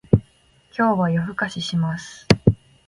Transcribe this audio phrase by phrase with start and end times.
[0.75, 2.25] 今日は夜更かしします